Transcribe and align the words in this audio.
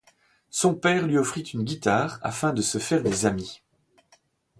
Son 0.49 0.73
père 0.73 1.05
lui 1.05 1.19
offrit 1.19 1.43
une 1.43 1.63
guitare 1.63 2.17
afin 2.23 2.53
de 2.53 2.63
se 2.63 2.79
faire 2.79 3.03
des 3.03 3.27
amis. 3.27 3.61